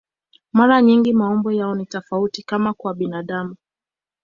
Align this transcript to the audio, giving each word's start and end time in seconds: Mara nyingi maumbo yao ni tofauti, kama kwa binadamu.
Mara 0.53 0.81
nyingi 0.81 1.13
maumbo 1.13 1.51
yao 1.51 1.75
ni 1.75 1.85
tofauti, 1.85 2.43
kama 2.43 2.73
kwa 2.73 2.93
binadamu. 2.93 3.55